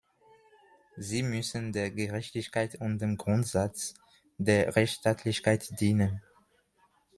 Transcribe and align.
Sie 0.97 1.21
müssen 1.21 1.73
der 1.73 1.91
Gerechtigkeit 1.91 2.73
und 2.81 2.97
dem 2.97 3.17
Grundsatz 3.17 3.93
der 4.39 4.75
Rechtsstaatlichkeit 4.75 5.79
dienen. 5.79 6.23